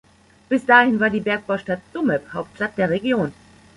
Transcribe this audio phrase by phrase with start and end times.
[0.49, 3.33] Bis dahin war die Bergbaustadt Tsumeb Hauptstadt der Region.